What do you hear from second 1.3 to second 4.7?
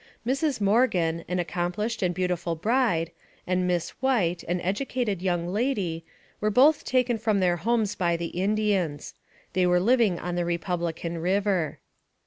accomplished and beautiful bride, and Miss White, an